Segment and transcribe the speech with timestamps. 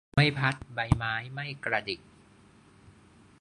[0.03, 2.01] ลมไม่พัด ใบไม้ไม่กระดิก